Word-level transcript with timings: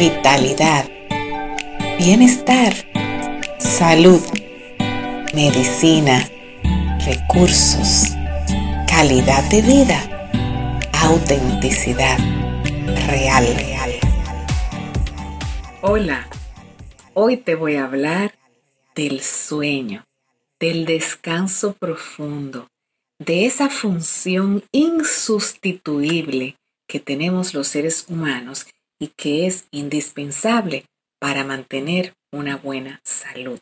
vitalidad, 0.00 0.88
bienestar, 1.98 2.72
salud, 3.58 4.22
medicina, 5.34 6.26
recursos, 7.04 8.06
calidad 8.88 9.44
de 9.50 9.60
vida, 9.60 10.00
autenticidad 11.02 12.16
real. 13.08 13.44
Hola, 15.82 16.30
hoy 17.12 17.36
te 17.36 17.54
voy 17.54 17.76
a 17.76 17.84
hablar 17.84 18.38
del 18.94 19.20
sueño, 19.20 20.06
del 20.58 20.86
descanso 20.86 21.74
profundo, 21.74 22.68
de 23.18 23.44
esa 23.44 23.68
función 23.68 24.64
insustituible 24.72 26.56
que 26.86 27.00
tenemos 27.00 27.52
los 27.52 27.68
seres 27.68 28.06
humanos 28.08 28.66
y 29.00 29.08
que 29.08 29.46
es 29.46 29.64
indispensable 29.72 30.84
para 31.18 31.42
mantener 31.42 32.14
una 32.30 32.56
buena 32.56 33.00
salud. 33.02 33.58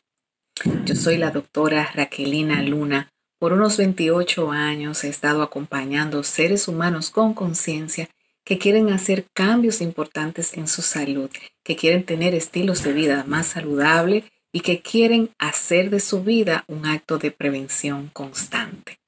Yo 0.84 0.94
soy 0.94 1.16
la 1.16 1.30
doctora 1.30 1.90
Raquelina 1.94 2.60
Luna. 2.62 3.08
Por 3.38 3.52
unos 3.52 3.76
28 3.76 4.50
años 4.50 5.04
he 5.04 5.08
estado 5.08 5.42
acompañando 5.42 6.22
seres 6.24 6.68
humanos 6.68 7.10
con 7.10 7.32
conciencia 7.32 8.10
que 8.44 8.58
quieren 8.58 8.90
hacer 8.90 9.26
cambios 9.32 9.80
importantes 9.80 10.56
en 10.56 10.66
su 10.66 10.82
salud, 10.82 11.30
que 11.62 11.76
quieren 11.76 12.04
tener 12.04 12.34
estilos 12.34 12.82
de 12.82 12.92
vida 12.92 13.24
más 13.24 13.46
saludables 13.46 14.24
y 14.52 14.60
que 14.60 14.80
quieren 14.80 15.30
hacer 15.38 15.90
de 15.90 16.00
su 16.00 16.24
vida 16.24 16.64
un 16.66 16.86
acto 16.86 17.18
de 17.18 17.30
prevención 17.30 18.10
constante. 18.12 18.98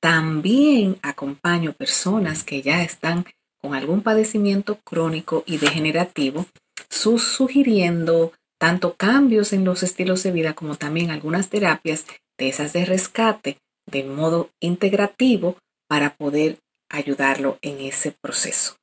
También 0.00 0.98
acompaño 1.02 1.72
personas 1.72 2.44
que 2.44 2.60
ya 2.62 2.82
están 2.82 3.24
con 3.60 3.74
algún 3.74 4.02
padecimiento 4.02 4.78
crónico 4.84 5.44
y 5.46 5.58
degenerativo, 5.58 6.46
sugiriendo 6.88 8.32
tanto 8.58 8.94
cambios 8.96 9.52
en 9.52 9.64
los 9.64 9.82
estilos 9.82 10.22
de 10.22 10.32
vida 10.32 10.54
como 10.54 10.76
también 10.76 11.10
algunas 11.10 11.48
terapias 11.48 12.04
de 12.38 12.48
esas 12.48 12.72
de 12.72 12.84
rescate 12.84 13.58
de 13.86 14.04
modo 14.04 14.50
integrativo 14.60 15.56
para 15.88 16.16
poder 16.16 16.58
ayudarlo 16.90 17.58
en 17.62 17.80
ese 17.80 18.12
proceso. 18.12 18.76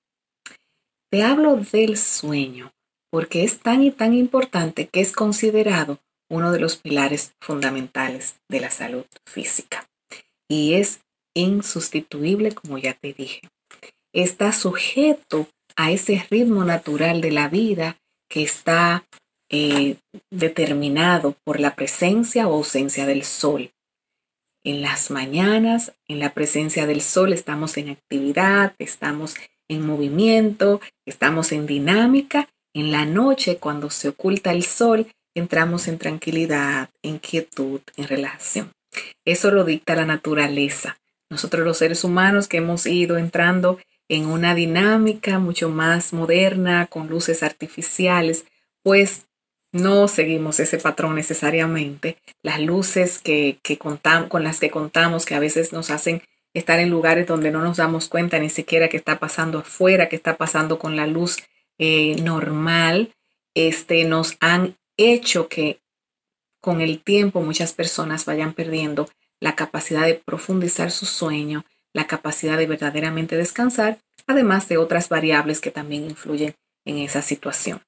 Te 1.11 1.23
hablo 1.23 1.57
del 1.57 1.97
sueño 1.97 2.71
porque 3.11 3.43
es 3.43 3.59
tan 3.59 3.83
y 3.83 3.91
tan 3.91 4.13
importante 4.13 4.87
que 4.87 5.01
es 5.01 5.13
considerado 5.13 5.99
uno 6.29 6.51
de 6.51 6.59
los 6.59 6.77
pilares 6.77 7.33
fundamentales 7.39 8.35
de 8.49 8.59
la 8.59 8.71
salud 8.71 9.05
física 9.25 9.87
y 10.49 10.73
es 10.73 11.01
insustituible 11.35 12.53
como 12.53 12.77
ya 12.77 12.93
te 12.93 13.13
dije 13.13 13.41
está 14.15 14.53
sujeto 14.53 15.47
a 15.75 15.91
ese 15.91 16.25
ritmo 16.31 16.63
natural 16.63 17.21
de 17.21 17.31
la 17.31 17.49
vida 17.49 17.97
que 18.29 18.43
está 18.43 19.03
eh, 19.49 19.97
determinado 20.31 21.35
por 21.43 21.59
la 21.59 21.75
presencia 21.75 22.47
o 22.47 22.55
ausencia 22.55 23.05
del 23.05 23.23
sol. 23.23 23.71
En 24.63 24.81
las 24.81 25.11
mañanas, 25.11 25.93
en 26.07 26.19
la 26.19 26.33
presencia 26.33 26.87
del 26.87 27.01
sol, 27.01 27.33
estamos 27.33 27.77
en 27.77 27.89
actividad, 27.89 28.73
estamos 28.79 29.35
en 29.67 29.85
movimiento, 29.85 30.81
estamos 31.05 31.51
en 31.51 31.67
dinámica. 31.67 32.47
En 32.73 32.91
la 32.91 33.05
noche, 33.05 33.57
cuando 33.57 33.89
se 33.89 34.09
oculta 34.09 34.51
el 34.51 34.63
sol, 34.63 35.07
entramos 35.35 35.87
en 35.87 35.97
tranquilidad, 35.97 36.89
en 37.03 37.19
quietud, 37.19 37.81
en 37.97 38.07
relajación. 38.07 38.71
Eso 39.25 39.51
lo 39.51 39.65
dicta 39.65 39.93
la 39.95 40.05
naturaleza. 40.05 40.97
Nosotros 41.29 41.65
los 41.65 41.77
seres 41.77 42.03
humanos 42.03 42.47
que 42.47 42.57
hemos 42.57 42.85
ido 42.85 43.17
entrando 43.17 43.77
en 44.07 44.27
una 44.27 44.55
dinámica 44.55 45.39
mucho 45.39 45.69
más 45.69 46.13
moderna, 46.13 46.87
con 46.87 47.07
luces 47.07 47.43
artificiales, 47.43 48.45
pues 48.83 49.25
no 49.71 50.07
seguimos 50.07 50.59
ese 50.59 50.77
patrón 50.77 51.15
necesariamente. 51.15 52.17
Las 52.41 52.61
luces 52.61 53.19
que, 53.19 53.59
contamos, 53.79 54.29
con 54.29 54.43
las 54.43 54.59
que 54.59 54.69
contamos, 54.69 55.25
que 55.25 55.35
a 55.35 55.39
veces 55.39 55.73
nos 55.73 55.89
hacen 55.89 56.21
estar 56.53 56.79
en 56.79 56.89
lugares 56.89 57.27
donde 57.27 57.51
no 57.51 57.61
nos 57.61 57.77
damos 57.77 58.07
cuenta 58.07 58.39
ni 58.39 58.49
siquiera 58.49 58.87
qué 58.87 58.97
está 58.97 59.19
pasando 59.19 59.59
afuera, 59.59 60.07
qué 60.07 60.15
está 60.15 60.37
pasando 60.37 60.79
con 60.79 60.95
la 60.95 61.07
luz 61.07 61.37
eh, 61.77 62.15
normal, 62.21 63.13
este, 63.53 64.05
nos 64.05 64.37
han 64.39 64.77
hecho 64.97 65.49
que 65.49 65.81
con 66.61 66.79
el 66.79 67.03
tiempo 67.03 67.41
muchas 67.41 67.73
personas 67.73 68.25
vayan 68.25 68.53
perdiendo 68.53 69.09
la 69.41 69.55
capacidad 69.55 70.05
de 70.05 70.15
profundizar 70.15 70.89
su 70.89 71.05
sueño, 71.05 71.65
la 71.95 72.07
capacidad 72.07 72.57
de 72.57 72.67
verdaderamente 72.67 73.37
descansar, 73.37 73.99
además 74.27 74.67
de 74.67 74.77
otras 74.77 75.07
variables 75.07 75.61
que 75.61 75.71
también 75.71 76.03
influyen 76.03 76.53
en 76.83 76.97
esa 76.97 77.21
situación. 77.21 77.81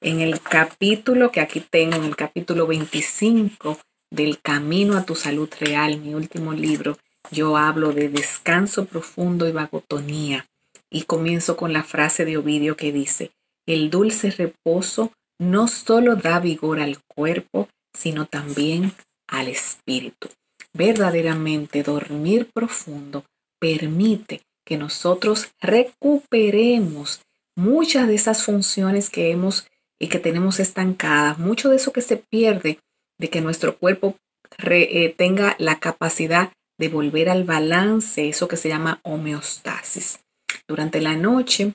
En 0.00 0.20
el 0.20 0.40
capítulo 0.40 1.30
que 1.30 1.40
aquí 1.40 1.60
tengo, 1.60 1.94
en 1.94 2.02
el 2.02 2.16
capítulo 2.16 2.66
25 2.66 3.78
del 4.10 4.40
Camino 4.40 4.96
a 4.96 5.04
tu 5.04 5.14
Salud 5.14 5.48
Real, 5.60 6.00
mi 6.00 6.12
último 6.12 6.52
libro, 6.52 6.98
yo 7.30 7.56
hablo 7.56 7.92
de 7.92 8.08
descanso 8.08 8.86
profundo 8.86 9.48
y 9.48 9.52
vagotonía 9.52 10.44
y 10.90 11.02
comienzo 11.02 11.56
con 11.56 11.72
la 11.72 11.84
frase 11.84 12.24
de 12.24 12.38
Ovidio 12.38 12.76
que 12.76 12.90
dice, 12.90 13.30
el 13.64 13.90
dulce 13.90 14.32
reposo 14.32 15.12
no 15.38 15.68
solo 15.68 16.16
da 16.16 16.40
vigor 16.40 16.80
al 16.80 16.98
cuerpo, 17.06 17.68
sino 17.96 18.26
también 18.26 18.92
al 19.28 19.46
espíritu. 19.46 20.28
Verdaderamente 20.74 21.84
dormir 21.84 22.50
profundo 22.52 23.24
permite 23.62 24.42
que 24.66 24.76
nosotros 24.76 25.52
recuperemos 25.60 27.22
muchas 27.54 28.08
de 28.08 28.16
esas 28.16 28.42
funciones 28.42 29.08
que 29.08 29.30
hemos 29.30 29.68
y 30.00 30.08
que 30.08 30.18
tenemos 30.18 30.58
estancadas, 30.58 31.38
mucho 31.38 31.70
de 31.70 31.76
eso 31.76 31.92
que 31.92 32.00
se 32.00 32.16
pierde, 32.16 32.80
de 33.20 33.30
que 33.30 33.40
nuestro 33.40 33.78
cuerpo 33.78 34.16
eh, 34.58 35.14
tenga 35.16 35.54
la 35.58 35.78
capacidad 35.78 36.52
de 36.76 36.88
volver 36.88 37.28
al 37.28 37.44
balance, 37.44 38.28
eso 38.28 38.48
que 38.48 38.56
se 38.56 38.68
llama 38.68 38.98
homeostasis. 39.04 40.18
Durante 40.66 41.00
la 41.00 41.14
noche, 41.14 41.74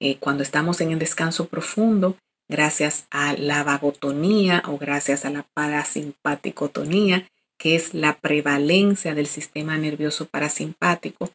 eh, 0.00 0.18
cuando 0.18 0.42
estamos 0.42 0.82
en 0.82 0.90
el 0.90 0.98
descanso 0.98 1.48
profundo, 1.48 2.18
gracias 2.46 3.06
a 3.10 3.32
la 3.32 3.64
vagotonía 3.64 4.62
o 4.66 4.76
gracias 4.76 5.24
a 5.24 5.30
la 5.30 5.46
parasimpaticotonía, 5.54 7.26
que 7.58 7.74
es 7.74 7.92
la 7.94 8.18
prevalencia 8.18 9.14
del 9.14 9.26
sistema 9.26 9.76
nervioso 9.76 10.26
parasimpático, 10.26 11.30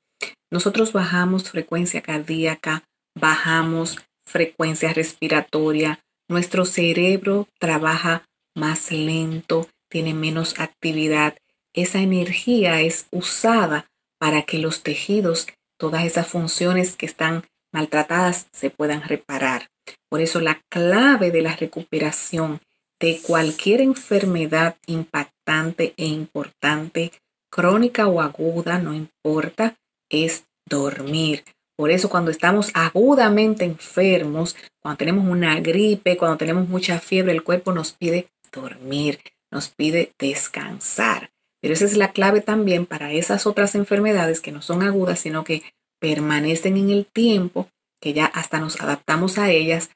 nosotros 0.51 0.93
bajamos 0.93 1.49
frecuencia 1.49 2.01
cardíaca, 2.01 2.83
bajamos 3.19 3.97
frecuencia 4.25 4.93
respiratoria, 4.93 5.99
nuestro 6.29 6.65
cerebro 6.65 7.47
trabaja 7.59 8.25
más 8.55 8.91
lento, 8.91 9.67
tiene 9.89 10.13
menos 10.13 10.59
actividad. 10.59 11.35
Esa 11.73 11.99
energía 11.99 12.81
es 12.81 13.07
usada 13.11 13.87
para 14.19 14.43
que 14.43 14.59
los 14.59 14.83
tejidos, 14.83 15.47
todas 15.77 16.05
esas 16.05 16.27
funciones 16.27 16.95
que 16.95 17.05
están 17.05 17.43
maltratadas, 17.73 18.47
se 18.53 18.69
puedan 18.69 19.01
reparar. 19.01 19.69
Por 20.09 20.21
eso 20.21 20.39
la 20.39 20.61
clave 20.69 21.31
de 21.31 21.41
la 21.41 21.55
recuperación 21.55 22.61
de 23.03 23.19
cualquier 23.21 23.81
enfermedad 23.81 24.77
impactante 24.87 25.93
e 25.97 26.05
importante, 26.05 27.11
crónica 27.51 28.07
o 28.07 28.21
aguda, 28.21 28.79
no 28.79 28.93
importa, 28.93 29.75
es 30.09 30.45
dormir. 30.69 31.43
Por 31.75 31.91
eso 31.91 32.09
cuando 32.09 32.31
estamos 32.31 32.71
agudamente 32.73 33.65
enfermos, 33.65 34.55
cuando 34.81 34.99
tenemos 34.99 35.27
una 35.27 35.59
gripe, 35.59 36.15
cuando 36.15 36.37
tenemos 36.37 36.69
mucha 36.69 36.97
fiebre, 37.01 37.33
el 37.33 37.43
cuerpo 37.43 37.73
nos 37.73 37.91
pide 37.91 38.29
dormir, 38.53 39.19
nos 39.51 39.67
pide 39.67 40.13
descansar. 40.17 41.29
Pero 41.61 41.73
esa 41.73 41.83
es 41.83 41.97
la 41.97 42.13
clave 42.13 42.39
también 42.39 42.85
para 42.85 43.11
esas 43.11 43.45
otras 43.45 43.75
enfermedades 43.75 44.39
que 44.39 44.53
no 44.53 44.61
son 44.61 44.81
agudas, 44.81 45.19
sino 45.19 45.43
que 45.43 45.61
permanecen 45.99 46.77
en 46.77 46.89
el 46.89 47.05
tiempo, 47.05 47.67
que 47.99 48.13
ya 48.13 48.27
hasta 48.27 48.61
nos 48.61 48.79
adaptamos 48.79 49.37
a 49.37 49.51
ellas 49.51 49.89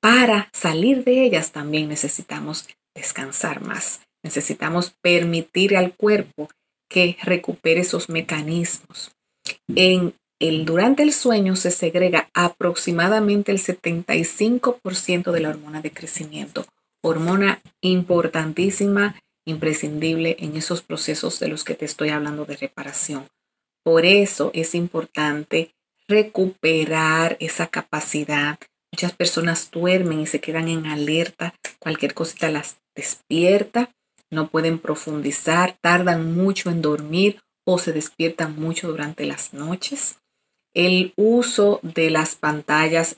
para 0.00 0.48
salir 0.52 1.04
de 1.04 1.24
ellas 1.24 1.52
también 1.52 1.88
necesitamos 1.88 2.66
descansar 2.94 3.62
más. 3.62 4.00
Necesitamos 4.22 4.94
permitir 5.00 5.76
al 5.76 5.94
cuerpo 5.94 6.48
que 6.88 7.16
recupere 7.22 7.80
esos 7.80 8.08
mecanismos. 8.08 9.12
En 9.68 10.14
el, 10.40 10.64
durante 10.64 11.02
el 11.02 11.12
sueño 11.12 11.54
se 11.56 11.70
segrega 11.70 12.28
aproximadamente 12.34 13.52
el 13.52 13.58
75% 13.58 15.32
de 15.32 15.40
la 15.40 15.50
hormona 15.50 15.80
de 15.80 15.92
crecimiento, 15.92 16.66
hormona 17.02 17.60
importantísima, 17.80 19.16
imprescindible 19.46 20.36
en 20.40 20.56
esos 20.56 20.82
procesos 20.82 21.40
de 21.40 21.48
los 21.48 21.64
que 21.64 21.74
te 21.74 21.84
estoy 21.84 22.10
hablando 22.10 22.44
de 22.44 22.56
reparación. 22.56 23.26
Por 23.82 24.04
eso 24.04 24.50
es 24.54 24.74
importante 24.74 25.74
recuperar 26.08 27.36
esa 27.40 27.68
capacidad 27.68 28.58
Muchas 28.92 29.12
personas 29.12 29.70
duermen 29.70 30.20
y 30.20 30.26
se 30.26 30.40
quedan 30.40 30.68
en 30.68 30.86
alerta, 30.86 31.54
cualquier 31.78 32.14
cosita 32.14 32.50
las 32.50 32.78
despierta, 32.94 33.90
no 34.30 34.48
pueden 34.48 34.78
profundizar, 34.78 35.76
tardan 35.80 36.34
mucho 36.34 36.70
en 36.70 36.82
dormir 36.82 37.40
o 37.66 37.78
se 37.78 37.92
despiertan 37.92 38.58
mucho 38.58 38.88
durante 38.88 39.26
las 39.26 39.52
noches. 39.52 40.18
El 40.74 41.12
uso 41.16 41.80
de 41.82 42.10
las 42.10 42.36
pantallas 42.36 43.16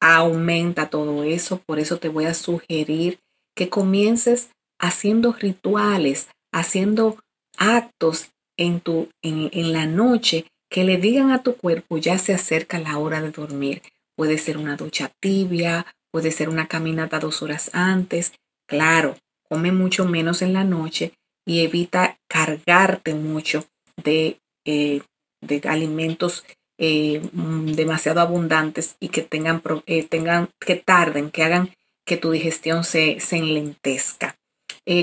aumenta 0.00 0.90
todo 0.90 1.24
eso. 1.24 1.58
Por 1.66 1.78
eso 1.78 1.98
te 1.98 2.08
voy 2.08 2.26
a 2.26 2.34
sugerir 2.34 3.20
que 3.56 3.68
comiences 3.68 4.50
haciendo 4.78 5.32
rituales, 5.32 6.28
haciendo 6.52 7.18
actos 7.56 8.30
en, 8.58 8.80
tu, 8.80 9.08
en, 9.22 9.50
en 9.52 9.72
la 9.72 9.86
noche 9.86 10.46
que 10.70 10.84
le 10.84 10.98
digan 10.98 11.30
a 11.30 11.42
tu 11.42 11.56
cuerpo 11.56 11.98
ya 11.98 12.18
se 12.18 12.32
acerca 12.32 12.78
la 12.78 12.98
hora 12.98 13.20
de 13.20 13.30
dormir. 13.30 13.82
Puede 14.20 14.36
ser 14.36 14.58
una 14.58 14.76
ducha 14.76 15.10
tibia, 15.18 15.86
puede 16.12 16.30
ser 16.30 16.50
una 16.50 16.68
caminata 16.68 17.18
dos 17.18 17.40
horas 17.40 17.70
antes. 17.72 18.34
Claro, 18.68 19.16
come 19.48 19.72
mucho 19.72 20.04
menos 20.04 20.42
en 20.42 20.52
la 20.52 20.62
noche 20.62 21.14
y 21.46 21.64
evita 21.64 22.18
cargarte 22.28 23.14
mucho 23.14 23.64
de, 23.96 24.38
eh, 24.66 25.00
de 25.40 25.62
alimentos 25.66 26.44
eh, 26.76 27.22
mm, 27.32 27.72
demasiado 27.72 28.20
abundantes 28.20 28.94
y 29.00 29.08
que 29.08 29.22
tengan, 29.22 29.62
eh, 29.86 30.06
tengan, 30.06 30.50
que 30.60 30.76
tarden, 30.76 31.30
que 31.30 31.42
hagan 31.42 31.70
que 32.04 32.18
tu 32.18 32.30
digestión 32.30 32.84
se, 32.84 33.20
se 33.20 33.38
enlentezca. 33.38 34.36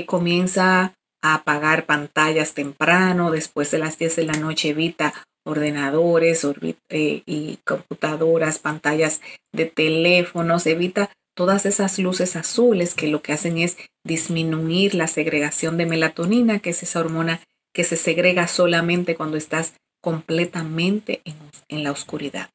comienza 0.06 0.94
a 1.22 1.34
apagar 1.34 1.86
pantallas 1.86 2.54
temprano, 2.54 3.32
después 3.32 3.72
de 3.72 3.78
las 3.78 3.98
10 3.98 4.14
de 4.14 4.24
la 4.26 4.34
noche 4.34 4.68
evita 4.68 5.12
ordenadores 5.48 6.46
y 6.90 7.58
computadoras, 7.64 8.58
pantallas 8.58 9.20
de 9.52 9.64
teléfonos, 9.64 10.66
evita 10.66 11.10
todas 11.34 11.66
esas 11.66 11.98
luces 11.98 12.36
azules 12.36 12.94
que 12.94 13.06
lo 13.06 13.22
que 13.22 13.32
hacen 13.32 13.58
es 13.58 13.78
disminuir 14.04 14.94
la 14.94 15.06
segregación 15.06 15.76
de 15.76 15.86
melatonina, 15.86 16.58
que 16.58 16.70
es 16.70 16.82
esa 16.82 17.00
hormona 17.00 17.40
que 17.72 17.84
se 17.84 17.96
segrega 17.96 18.48
solamente 18.48 19.14
cuando 19.14 19.36
estás 19.36 19.74
completamente 20.02 21.22
en, 21.24 21.84
la 21.84 21.92
oscuridad. 21.92 22.50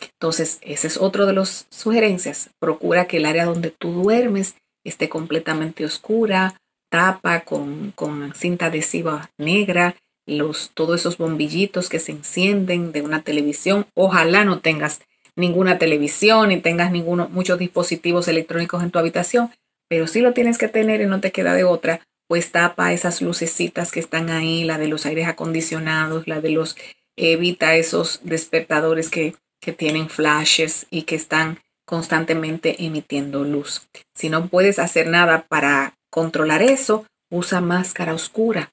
Entonces, 0.00 0.58
ese 0.62 0.88
es 0.88 0.96
otro 0.96 1.26
de 1.26 1.34
las 1.34 1.66
sugerencias. 1.70 2.50
Procura 2.58 3.06
que 3.06 3.18
el 3.18 3.26
área 3.26 3.44
donde 3.44 3.70
tú 3.70 3.92
duermes 3.92 4.56
esté 4.84 5.08
completamente 5.08 5.84
oscura, 5.84 6.56
tapa 6.90 7.40
con, 7.40 7.92
con 7.92 8.34
cinta 8.34 8.66
adhesiva 8.66 9.30
negra, 9.38 9.94
los, 10.30 10.70
todos 10.74 11.00
esos 11.00 11.18
bombillitos 11.18 11.88
que 11.88 11.98
se 11.98 12.12
encienden 12.12 12.92
de 12.92 13.02
una 13.02 13.22
televisión. 13.22 13.86
Ojalá 13.94 14.44
no 14.44 14.60
tengas 14.60 15.00
ninguna 15.36 15.78
televisión 15.78 16.52
y 16.52 16.60
tengas 16.60 16.92
ninguno, 16.92 17.28
muchos 17.30 17.58
dispositivos 17.58 18.28
electrónicos 18.28 18.82
en 18.82 18.90
tu 18.90 18.98
habitación, 18.98 19.50
pero 19.88 20.06
si 20.06 20.20
lo 20.20 20.32
tienes 20.32 20.58
que 20.58 20.68
tener 20.68 21.00
y 21.00 21.06
no 21.06 21.20
te 21.20 21.32
queda 21.32 21.54
de 21.54 21.64
otra, 21.64 22.00
pues 22.28 22.52
tapa 22.52 22.92
esas 22.92 23.22
lucecitas 23.22 23.90
que 23.90 24.00
están 24.00 24.30
ahí, 24.30 24.64
la 24.64 24.78
de 24.78 24.86
los 24.86 25.06
aires 25.06 25.26
acondicionados, 25.26 26.28
la 26.28 26.40
de 26.40 26.50
los, 26.50 26.76
evita 27.16 27.74
esos 27.74 28.20
despertadores 28.22 29.10
que, 29.10 29.34
que 29.60 29.72
tienen 29.72 30.08
flashes 30.08 30.86
y 30.90 31.02
que 31.02 31.16
están 31.16 31.58
constantemente 31.84 32.84
emitiendo 32.84 33.42
luz. 33.42 33.88
Si 34.14 34.28
no 34.28 34.46
puedes 34.46 34.78
hacer 34.78 35.08
nada 35.08 35.46
para 35.48 35.94
controlar 36.08 36.62
eso, 36.62 37.04
usa 37.30 37.60
máscara 37.60 38.14
oscura 38.14 38.72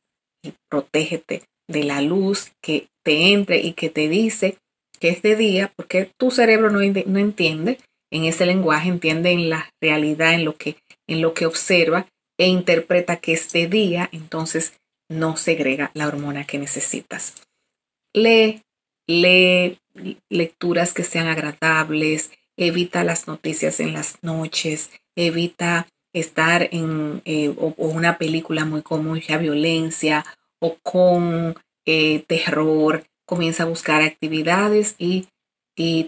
protégete 0.70 1.44
de 1.68 1.84
la 1.84 2.02
luz 2.02 2.52
que 2.62 2.88
te 3.04 3.34
entre 3.34 3.60
y 3.60 3.74
que 3.74 3.90
te 3.90 4.08
dice 4.08 4.58
que 5.00 5.10
es 5.10 5.22
de 5.22 5.36
día, 5.36 5.72
porque 5.76 6.12
tu 6.18 6.32
cerebro 6.32 6.70
no, 6.70 6.80
no 6.80 7.20
entiende 7.20 7.78
en 8.12 8.26
ese 8.26 8.46
lenguaje, 8.46 8.90
entiende 8.90 9.32
en 9.32 9.50
la 9.50 9.70
realidad, 9.82 10.34
en 10.34 10.46
lo 10.46 10.56
que, 10.56 10.78
en 11.08 11.22
lo 11.22 11.34
que 11.34 11.46
observa 11.46 12.08
e 12.38 12.48
interpreta 12.48 13.18
que 13.18 13.34
es 13.34 13.52
de 13.52 13.68
día, 13.68 14.10
entonces 14.12 14.74
no 15.10 15.38
segrega 15.38 15.92
la 15.94 16.08
hormona 16.08 16.46
que 16.46 16.58
necesitas. 16.58 17.36
Lee, 18.14 18.62
lee 19.08 19.80
lecturas 20.30 20.94
que 20.94 21.04
sean 21.04 21.28
agradables, 21.28 22.32
evita 22.58 23.04
las 23.04 23.28
noticias 23.28 23.80
en 23.80 23.94
las 23.94 24.22
noches, 24.24 24.92
evita 25.16 25.88
estar 26.14 26.70
en 26.72 27.22
eh, 27.26 27.54
una 27.78 28.18
película 28.18 28.66
muy 28.66 28.82
con 28.82 29.06
mucha 29.06 29.38
violencia 29.38 30.26
o 30.62 30.78
con 30.84 31.56
eh, 31.86 32.24
terror, 32.28 33.06
comienza 33.26 33.64
a 33.64 33.68
buscar 33.68 34.02
actividades 34.02 34.96
y, 34.98 35.28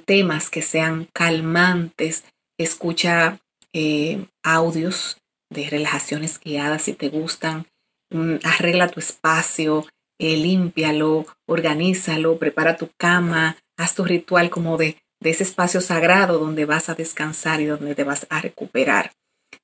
temas 0.07 0.49
que 0.49 0.63
sean 0.63 1.07
calmantes. 1.13 2.23
Escucha 2.57 3.39
eh, 3.71 4.25
audios 4.43 5.17
de 5.51 5.69
relajaciones 5.69 6.39
guiadas 6.39 6.81
si 6.83 6.93
te 6.93 7.09
gustan. 7.09 7.67
Mm, 8.11 8.37
arregla 8.43 8.87
tu 8.87 8.99
espacio, 8.99 9.85
eh, 10.19 10.37
límpialo, 10.37 11.27
organízalo, 11.47 12.39
prepara 12.39 12.77
tu 12.77 12.89
cama, 12.97 13.57
haz 13.77 13.93
tu 13.93 14.03
ritual 14.03 14.49
como 14.49 14.77
de, 14.77 14.97
de 15.21 15.29
ese 15.29 15.43
espacio 15.43 15.81
sagrado 15.81 16.39
donde 16.39 16.65
vas 16.65 16.89
a 16.89 16.95
descansar 16.95 17.61
y 17.61 17.65
donde 17.65 17.93
te 17.93 18.03
vas 18.03 18.25
a 18.31 18.41
recuperar. 18.41 19.11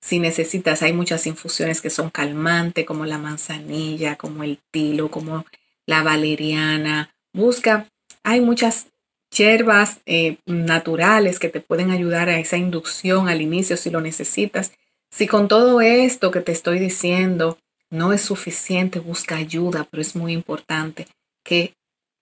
Si 0.06 0.20
necesitas, 0.20 0.84
hay 0.84 0.94
muchas 0.94 1.26
infusiones 1.26 1.82
que 1.82 1.90
son 1.90 2.12
calmantes, 2.12 2.86
como 2.86 3.08
la 3.08 3.18
manzanilla, 3.18 4.18
como 4.18 4.44
el 4.44 4.60
tilo, 4.72 5.10
como 5.10 5.46
la 5.88 6.04
valeriana, 6.04 7.16
Busca, 7.36 7.90
hay 8.24 8.40
muchas 8.40 8.88
hierbas 9.30 10.00
eh, 10.06 10.38
naturales 10.46 11.38
que 11.38 11.50
te 11.50 11.60
pueden 11.60 11.92
ayudar 11.92 12.30
a 12.30 12.40
esa 12.40 12.56
inducción 12.56 13.28
al 13.28 13.42
inicio 13.42 13.76
si 13.76 13.90
lo 13.90 14.00
necesitas. 14.00 14.72
Si 15.12 15.28
con 15.28 15.50
todo 15.50 15.82
esto 15.82 16.32
que 16.32 16.40
te 16.40 16.54
estoy 16.54 16.80
diciendo 16.80 17.60
no 17.90 18.14
es 18.14 18.22
suficiente, 18.22 19.00
busca 19.00 19.36
ayuda, 19.36 19.86
pero 19.92 20.00
es 20.00 20.16
muy 20.16 20.32
importante 20.32 21.08
que, 21.44 21.74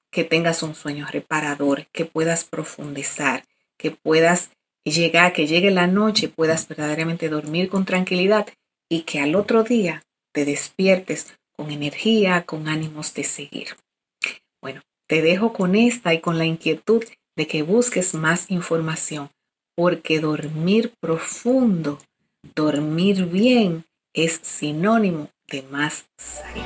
que 0.09 0.23
tengas 0.23 0.63
un 0.63 0.73
sueño 0.73 1.05
reparador, 1.11 1.85
que 1.91 2.05
puedas 2.05 2.43
profundizar, 2.43 3.43
que 3.77 3.91
puedas 3.91 4.49
llegar, 4.91 5.33
que 5.33 5.47
llegue 5.47 5.71
la 5.71 5.87
noche, 5.87 6.29
puedas 6.29 6.67
verdaderamente 6.67 7.29
dormir 7.29 7.69
con 7.69 7.85
tranquilidad 7.85 8.47
y 8.89 9.01
que 9.01 9.19
al 9.19 9.35
otro 9.35 9.63
día 9.63 10.03
te 10.33 10.45
despiertes 10.45 11.33
con 11.55 11.71
energía, 11.71 12.43
con 12.45 12.67
ánimos 12.67 13.13
de 13.13 13.23
seguir. 13.23 13.75
Bueno, 14.61 14.81
te 15.07 15.21
dejo 15.21 15.53
con 15.53 15.75
esta 15.75 16.13
y 16.13 16.19
con 16.19 16.37
la 16.37 16.45
inquietud 16.45 17.03
de 17.35 17.47
que 17.47 17.63
busques 17.63 18.13
más 18.13 18.49
información, 18.51 19.29
porque 19.75 20.19
dormir 20.19 20.93
profundo, 20.99 21.99
dormir 22.55 23.25
bien, 23.25 23.85
es 24.13 24.39
sinónimo 24.43 25.29
de 25.47 25.63
más 25.63 26.05
salud. 26.17 26.63